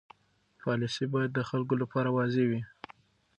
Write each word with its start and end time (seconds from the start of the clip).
پالیسي 0.61 1.05
باید 1.13 1.31
د 1.33 1.39
خلکو 1.49 1.73
لپاره 1.81 2.09
واضح 2.17 2.43
وي. 2.49 2.61